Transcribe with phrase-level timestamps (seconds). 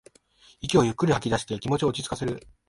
[0.61, 2.47] 息をゆっくりと吐きだして気持ちを落ちつかせる